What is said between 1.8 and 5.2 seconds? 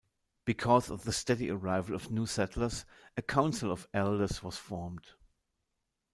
of new settlers, a council of elders was formed.